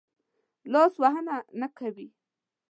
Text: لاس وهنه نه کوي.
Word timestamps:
لاس 0.73 0.93
وهنه 1.01 1.35
نه 1.59 1.67
کوي. 1.77 2.07